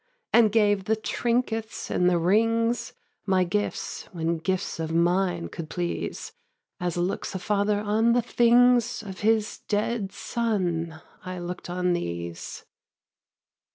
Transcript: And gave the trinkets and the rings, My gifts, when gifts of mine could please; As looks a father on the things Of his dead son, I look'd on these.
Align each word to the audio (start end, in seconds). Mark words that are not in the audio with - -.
And 0.33 0.51
gave 0.51 0.85
the 0.85 0.95
trinkets 0.95 1.91
and 1.91 2.09
the 2.09 2.17
rings, 2.17 2.93
My 3.27 3.43
gifts, 3.43 4.05
when 4.11 4.39
gifts 4.39 4.79
of 4.79 4.91
mine 4.91 5.47
could 5.49 5.69
please; 5.69 6.31
As 6.79 6.97
looks 6.97 7.35
a 7.35 7.37
father 7.37 7.79
on 7.79 8.13
the 8.13 8.21
things 8.23 9.03
Of 9.03 9.19
his 9.19 9.59
dead 9.67 10.11
son, 10.11 10.99
I 11.23 11.37
look'd 11.37 11.69
on 11.69 11.93
these. 11.93 12.65